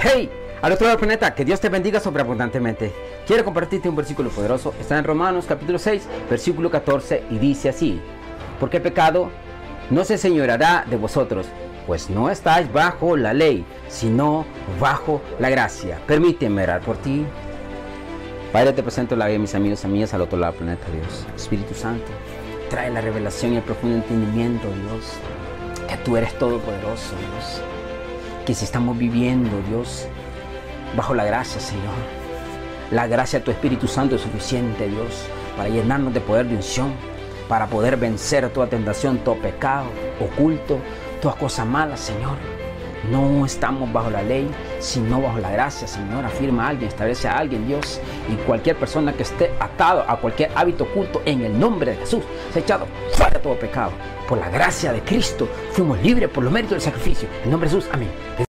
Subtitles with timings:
[0.00, 0.30] Hey,
[0.62, 2.92] al otro lado del planeta, que Dios te bendiga sobreabundantemente.
[3.26, 4.72] Quiero compartirte un versículo poderoso.
[4.80, 8.00] Está en Romanos capítulo 6, versículo 14 y dice así.
[8.60, 9.32] Porque pecado
[9.90, 11.46] no se señorará de vosotros,
[11.84, 14.46] pues no estáis bajo la ley, sino
[14.78, 15.98] bajo la gracia.
[16.06, 17.26] Permíteme orar por ti.
[18.52, 21.26] Padre, te presento la vida mis amigos y amigas al otro lado del planeta, Dios.
[21.34, 22.06] Espíritu Santo,
[22.70, 25.14] trae la revelación y el profundo entendimiento, Dios.
[25.88, 27.62] Que tú eres todopoderoso, Dios.
[28.48, 30.06] Que si estamos viviendo, Dios,
[30.96, 31.92] bajo la gracia, Señor.
[32.90, 36.94] La gracia de tu Espíritu Santo es suficiente, Dios, para llenarnos de poder de unción,
[37.46, 39.88] para poder vencer toda tentación, todo pecado
[40.18, 40.78] oculto,
[41.20, 42.38] toda cosa mala, Señor.
[43.12, 46.24] No estamos bajo la ley, sino bajo la gracia, Señor.
[46.24, 48.00] Afirma a alguien, establece a alguien, Dios.
[48.32, 52.24] Y cualquier persona que esté atado a cualquier hábito oculto, en el nombre de Jesús,
[52.50, 53.92] se ha echado fuera todo pecado.
[54.28, 57.28] Por la gracia de Cristo, fuimos libres por los méritos del sacrificio.
[57.44, 58.10] En nombre de Jesús, amén.